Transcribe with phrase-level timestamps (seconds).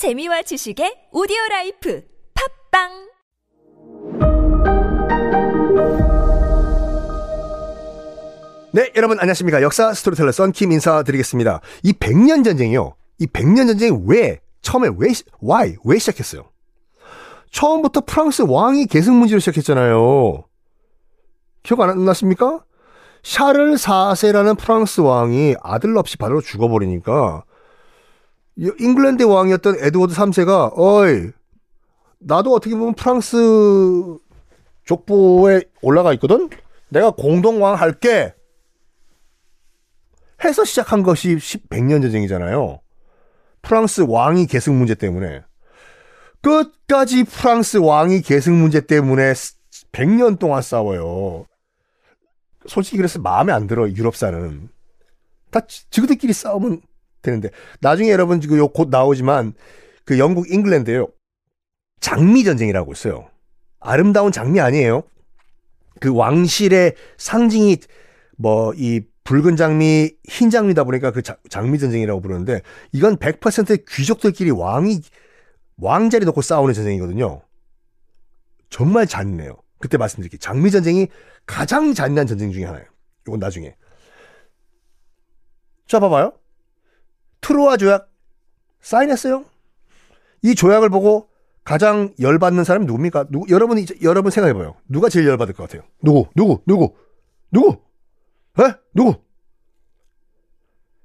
[0.00, 2.00] 재미와 지식의 오디오 라이프
[2.32, 2.88] 팟빵
[8.72, 9.60] 네, 여러분 안녕하십니까.
[9.60, 11.60] 역사 스토리텔러 썬킴 인사드리겠습니다.
[11.82, 12.94] 이 백년 전쟁이요.
[13.18, 16.44] 이 백년 전쟁이 왜, 처음에 왜, 시- why, 왜 시작했어요?
[17.50, 20.44] 처음부터 프랑스 왕위 계승 문제로 시작했잖아요.
[21.62, 22.64] 기억 안 나십니까?
[23.22, 27.49] 샤를 4세라는 프랑스 왕이 아들 없이 바로 죽어버리니까 이
[28.60, 31.30] 잉글랜드 왕이었던 에드워드 3세가 어이
[32.18, 33.36] 나도 어떻게 보면 프랑스
[34.84, 36.50] 족보에 올라가 있거든?
[36.90, 38.34] 내가 공동왕 할게
[40.44, 42.80] 해서 시작한 것이 100년 전쟁이잖아요.
[43.62, 45.42] 프랑스 왕이 계승 문제 때문에.
[46.42, 49.34] 끝까지 프랑스 왕이 계승 문제 때문에
[49.92, 51.46] 100년 동안 싸워요.
[52.66, 54.68] 솔직히 그래서 마음에 안 들어, 유럽사는.
[55.50, 56.80] 다 지- 지그들끼리 싸우면
[57.22, 57.50] 되는데.
[57.80, 59.54] 나중에 여러분 지금 요곧 나오지만
[60.04, 61.08] 그 영국 잉글랜드에요.
[62.00, 63.28] 장미 전쟁이라고 있어요.
[63.78, 65.02] 아름다운 장미 아니에요.
[66.00, 67.78] 그 왕실의 상징이
[68.38, 74.50] 뭐 이 붉은 장미, 흰 장미다 보니까 그 자- 장미 전쟁이라고 부르는데 이건 100% 귀족들끼리
[74.50, 75.02] 왕이
[75.76, 77.42] 왕자리 놓고 싸우는 전쟁이거든요.
[78.70, 79.56] 정말 잔인해요.
[79.78, 80.38] 그때 말씀드릴게요.
[80.38, 81.08] 장미 전쟁이
[81.46, 82.86] 가장 잔인한 전쟁 중에 하나예요.
[83.28, 83.76] 이건 나중에.
[85.86, 86.32] 자, 봐봐요.
[87.40, 88.10] 트로아 조약
[88.80, 89.44] 사인했어요.
[90.42, 91.28] 이 조약을 보고
[91.64, 93.26] 가장 열받는 사람이 누굽니까?
[93.30, 94.76] 누구, 여러분이, 여러분 생각해 봐요.
[94.88, 95.86] 누가 제일 열받을 것 같아요?
[96.02, 96.28] 누구?
[96.34, 96.62] 누구?
[96.66, 96.94] 누구?
[97.50, 97.78] 누구?
[98.60, 98.74] 에?
[98.94, 99.14] 누구?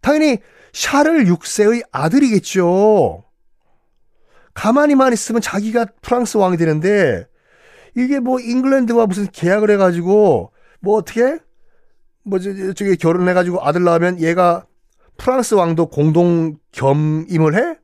[0.00, 0.38] 당연히
[0.72, 3.24] 샤를 6세의 아들이겠죠.
[4.54, 7.26] 가만히만 있으면 자기가 프랑스 왕이 되는데
[7.96, 11.38] 이게 뭐 잉글랜드와 무슨 계약을 해가지고 뭐 어떻게
[12.22, 14.66] 뭐 저기 결혼해가지고 아들 낳으면 얘가
[15.22, 17.78] 프랑스 왕도 공동 겸임을 해?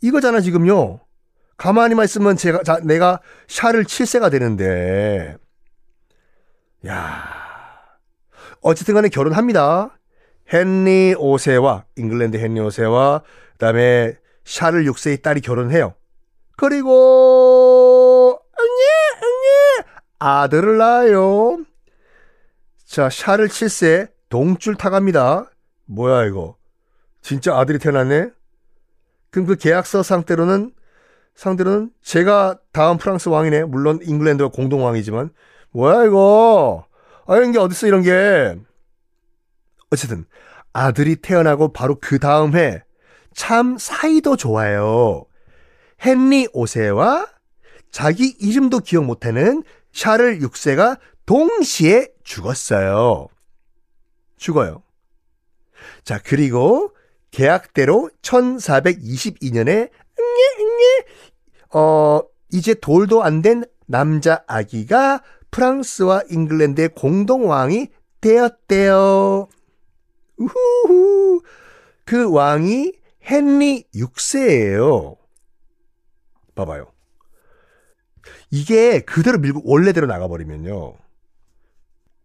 [0.00, 1.00] 이거잖아 지금요.
[1.56, 5.36] 가만히만 있으면 제가 자, 내가 샤를 7세가 되는데
[6.86, 7.24] 야
[8.60, 9.98] 어쨌든 간에 결혼합니다.
[10.52, 13.22] 헨리 5세와 잉글랜드 헨리 5세와
[13.54, 15.94] 그다음에 샤를 6세의 딸이 결혼해요.
[16.56, 19.84] 그리고 응예 응예
[20.20, 21.58] 아들을 낳아요.
[22.86, 25.51] 자 샤를 7세 동줄 타갑니다.
[25.94, 26.56] 뭐야 이거
[27.20, 28.30] 진짜 아들이 태어났네.
[29.30, 30.72] 그럼 그 계약서 상대로는
[31.34, 33.64] 상대로는 제가 다음 프랑스 왕이네.
[33.64, 35.30] 물론 잉글랜드가 공동 왕이지만
[35.70, 36.86] 뭐야 이거?
[37.26, 38.58] 아 이런 게 어딨어 이런 게.
[39.90, 40.24] 어쨌든
[40.72, 42.82] 아들이 태어나고 바로 그 다음 해
[43.34, 45.24] 참 사이도 좋아요.
[46.04, 47.28] 헨리 5세와
[47.90, 53.28] 자기 이름도 기억 못하는 샤를 6세가 동시에 죽었어요.
[54.36, 54.82] 죽어요.
[56.04, 56.92] 자, 그리고
[57.30, 59.90] 계약대로 1422년에
[61.74, 62.20] 어,
[62.52, 67.88] 이제 돌도 안 된 남자 아기가 프랑스와 잉글랜드의 공동왕이
[68.20, 69.48] 되었대요.
[70.36, 71.42] 우후후.
[72.04, 72.92] 그 왕이
[73.30, 75.16] 헨리 6세예요.
[76.54, 76.90] 봐봐요.
[78.50, 80.94] 이게 그대로 밀고 원래대로 나가버리면요.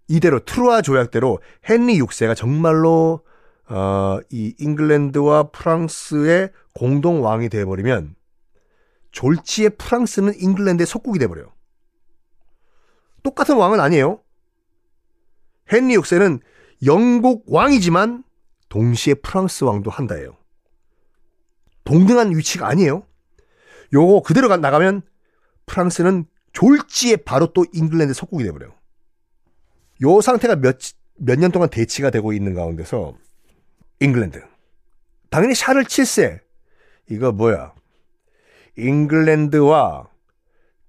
[0.10, 1.40] 이대로 트루아 조약대로
[1.70, 3.22] 헨리 6세가 정말로
[3.70, 8.16] 어, 이 잉글랜드와 프랑스의 공동 왕이 되어버리면
[9.12, 11.54] 졸지에 프랑스는 잉글랜드의 속국이 돼버려요.
[13.24, 14.22] 똑같은 왕은 아니에요.
[15.72, 16.40] 헨리 6세는
[16.86, 18.24] 영국 왕이지만
[18.70, 20.38] 동시에 프랑스 왕도 한다예요.
[21.84, 23.06] 동등한 위치가 아니에요.
[23.94, 25.02] 요거 그대로 가- 나가면
[25.66, 28.74] 프랑스는 졸지에 바로 또 잉글랜드 속국이 돼버려요.
[30.04, 30.78] 요 상태가 몇,
[31.18, 33.18] 몇 년 동안 대치가 되고 있는 가운데서
[34.00, 34.44] 잉글랜드.
[35.30, 36.40] 당연히 샤를 7세.
[37.10, 37.74] 이거 뭐야.
[38.78, 40.08] 잉글랜드와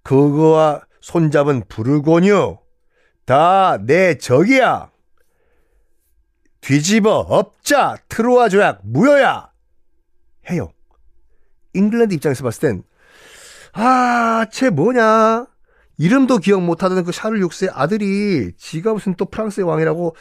[0.02, 2.58] 그거와 손잡은 부르고뉴.
[3.24, 4.90] 다 내 적이야.
[6.60, 9.50] 뒤집어 엎자 트로아 조약 무효야.
[10.50, 10.72] 해요.
[11.74, 12.82] 잉글랜드 입장에서 봤을 땐
[13.74, 15.46] 아, 쟤 뭐냐?
[15.98, 20.16] 이름도 기억 못하던 그 샤를 6세 아들이 지가 무슨 또 프랑스의 왕이라고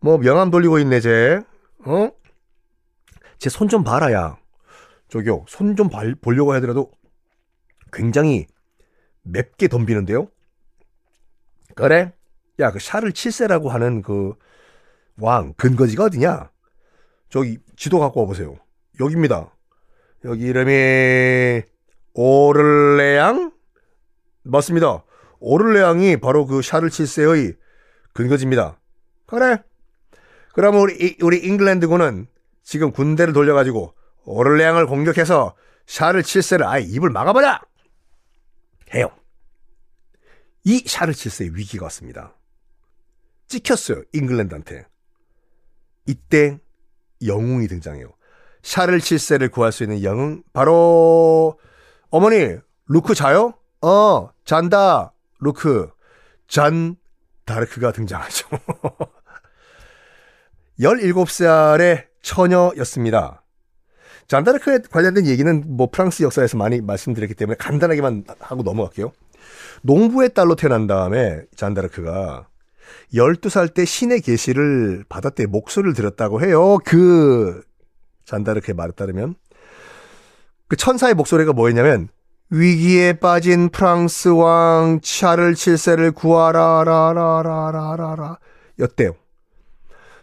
[0.00, 1.40] 뭐 명함 돌리고 있네, 쟤.
[1.84, 2.10] 어?
[3.46, 4.38] 쟤손좀 봐라, 야.
[5.08, 5.88] 저기요, 손 좀
[6.20, 6.90] 보려고 하더라도
[7.92, 8.46] 굉장히
[9.22, 10.28] 맵게 덤비는데요?
[11.74, 12.12] 그래?
[12.60, 14.34] 야, 그 샤를 7세라고 하는 그
[15.18, 16.50] 왕, 근거지가 어디냐?
[17.30, 18.56] 저기 지도 갖고 와보세요.
[19.00, 19.52] 여기입니다.
[20.24, 21.62] 여기 이름이
[22.14, 23.52] 오를레앙?
[24.44, 25.04] 맞습니다.
[25.40, 27.56] 오를레앙이 바로 그 샤를 7세의
[28.12, 28.78] 근거지입니다.
[29.26, 29.62] 그래.
[30.54, 32.26] 그러면 우리, 이- 우리 잉글랜드군은
[32.62, 33.94] 지금 군대를 돌려가지고
[34.24, 35.54] 오를레앙을 공격해서
[35.86, 37.58] 샤를 7세를 아예 입을 막아버려!
[38.94, 39.10] 해요.
[40.64, 42.36] 이 샤를 7세의 위기가 왔습니다.
[43.48, 44.02] 찍혔어요.
[44.12, 44.86] 잉글랜드한테.
[46.06, 46.58] 이때
[47.24, 48.12] 영웅이 등장해요.
[48.62, 51.58] 샤를 7세를 구할 수 있는 영웅 바로
[52.10, 52.56] 어머니
[52.86, 53.54] 루크 자요?
[53.80, 55.90] 어 잔다 루크
[56.46, 56.96] 잔
[57.44, 58.48] 다르크가 등장하죠.
[60.78, 63.44] 17살의 처녀였습니다.
[64.28, 69.12] 잔다르크에 관련된 얘기는 뭐 프랑스 역사에서 많이 말씀드렸기 때문에 간단하게만 하고 넘어갈게요.
[69.82, 72.48] 농부의 딸로 태어난 다음에 잔다르크가
[73.14, 76.78] 12살 때 신의 계시를 받았대 목소리를 들었다고 해요.
[76.84, 77.62] 그
[78.24, 79.34] 잔다르크의 말에 따르면
[80.68, 82.08] 그 천사의 목소리가 뭐였냐면
[82.50, 88.38] 위기에 빠진 프랑스 왕 샤를 7세를 구하라 라라라라라
[88.78, 89.14] 였대요.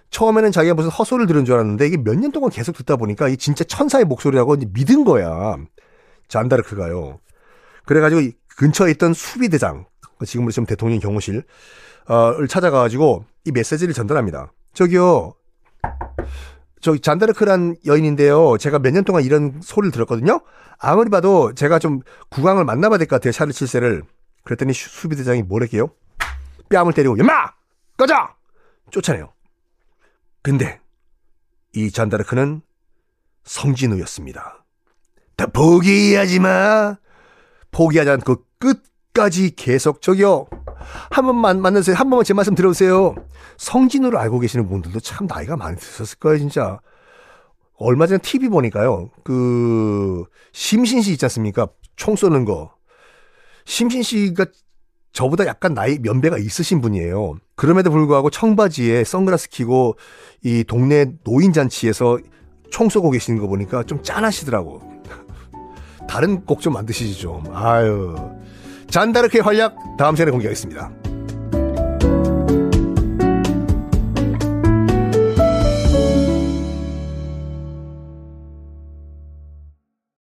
[0.10, 3.38] 처음에는 자기가 무슨 헛소리를 들은 줄 알았는데 이게 몇 년 동안 계속 듣다 보니까 이
[3.38, 5.58] 진짜 천사의 목소리라고 믿은 거야.
[6.28, 7.20] 잔다르크가요.
[7.86, 8.22] 그래가지고
[8.58, 9.86] 근처에 있던 수비대장,
[10.26, 11.44] 지금으로 치면 대통령 경호실,
[12.08, 14.52] 어,를 찾아가가지고 이 메시지를 전달합니다.
[14.74, 15.34] 저기요,
[16.82, 18.58] 저기 잔다르크란 여인인데요.
[18.58, 20.42] 제가 몇 년 동안 이런 소리를 들었거든요.
[20.78, 23.32] 아무리 봐도 제가 좀 국왕을 만나봐야 될 것 같아요.
[23.32, 24.04] 샤를 7세를.
[24.44, 25.90] 그랬더니 수비대장이 뭐랬게요?
[26.70, 27.52] 뺨을 때리고 연마!
[27.98, 28.16] 꺼져!
[28.92, 29.34] 쫓아내요.
[30.42, 30.80] 근데
[31.74, 32.62] 이 잔다르크는
[33.44, 34.66] 성진우였습니다.
[35.36, 36.98] 다 포기하지 마.
[37.72, 40.48] 포기하지 않고 끝까지 계속 저기요.
[41.12, 41.96] 한 번만 만나세요.
[41.96, 43.16] 한 번만 제 말씀 들어보세요.
[43.58, 46.80] 성진우를 알고 계시는 분들도 참 나이가 많이 드셨을 거예요, 진짜.
[47.76, 49.10] 얼마 전에 TV 보니까요.
[49.24, 51.68] 그 심신 씨 있지 않습니까?
[51.96, 52.74] 총 쏘는 거.
[53.66, 54.46] 심신 씨가
[55.20, 57.36] 저보다 약간 나이 면배가 있으신 분이에요.
[57.58, 59.98] 그럼에도 불구하고 청바지에 선글라스 끼고
[60.46, 62.20] 이 동네 노인 잔치에서
[62.72, 64.82] 총 쏘고 계시는 거 보니까 좀 짠하시더라고.
[66.08, 67.44] 다른 곡 좀 만드시지 좀.
[67.52, 68.16] 아유.
[68.90, 71.09] 잔다르크의 활약 다음 시간에 공개하겠습니다.